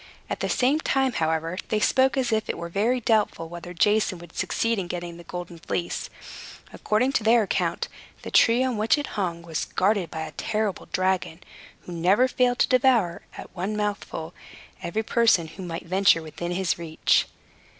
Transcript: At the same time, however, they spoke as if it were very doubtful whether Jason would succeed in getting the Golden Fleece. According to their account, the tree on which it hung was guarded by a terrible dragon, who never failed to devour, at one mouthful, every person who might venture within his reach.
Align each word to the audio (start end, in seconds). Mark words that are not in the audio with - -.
At 0.31 0.39
the 0.39 0.49
same 0.49 0.79
time, 0.79 1.11
however, 1.13 1.59
they 1.69 1.79
spoke 1.79 2.17
as 2.17 2.31
if 2.31 2.49
it 2.49 2.57
were 2.57 2.69
very 2.69 2.99
doubtful 2.99 3.49
whether 3.49 3.71
Jason 3.71 4.17
would 4.17 4.35
succeed 4.35 4.79
in 4.79 4.87
getting 4.87 5.17
the 5.17 5.23
Golden 5.23 5.59
Fleece. 5.59 6.09
According 6.73 7.11
to 7.11 7.23
their 7.23 7.43
account, 7.43 7.87
the 8.23 8.31
tree 8.31 8.63
on 8.63 8.77
which 8.77 8.97
it 8.97 9.09
hung 9.13 9.43
was 9.43 9.65
guarded 9.65 10.09
by 10.09 10.21
a 10.21 10.31
terrible 10.31 10.87
dragon, 10.91 11.39
who 11.81 11.91
never 11.91 12.27
failed 12.27 12.57
to 12.57 12.67
devour, 12.67 13.21
at 13.37 13.55
one 13.55 13.77
mouthful, 13.77 14.33
every 14.81 15.03
person 15.03 15.49
who 15.49 15.61
might 15.61 15.85
venture 15.85 16.23
within 16.23 16.49
his 16.51 16.79
reach. 16.79 17.27